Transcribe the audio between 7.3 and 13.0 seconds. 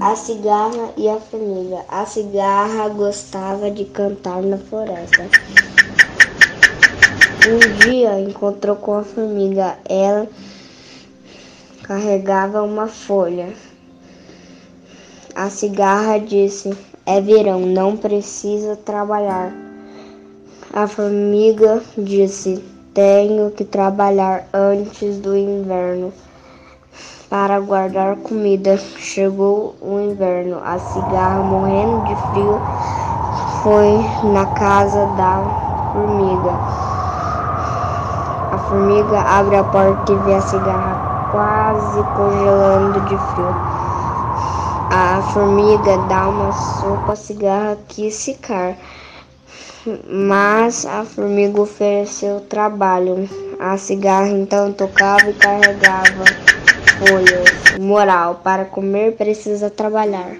Um dia encontrou com a formiga. Ela carregava uma